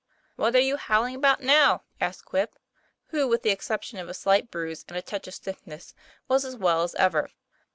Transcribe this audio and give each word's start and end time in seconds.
"What 0.35 0.55
are 0.55 0.59
you 0.59 0.77
howling 0.77 1.13
about 1.13 1.41
now?" 1.41 1.83
asked 2.01 2.25
Quip, 2.25 2.55
who 3.09 3.27
with 3.27 3.43
the 3.43 3.51
exception 3.51 3.99
of 3.99 4.09
a 4.09 4.15
slight 4.15 4.49
bruise 4.49 4.83
and 4.87 4.97
a 4.97 5.01
touch 5.03 5.27
of 5.27 5.35
stiffness, 5.35 5.93
was 6.27 6.43
as 6.43 6.55
well 6.55 6.81
as 6.81 6.95
ever. 6.95 7.29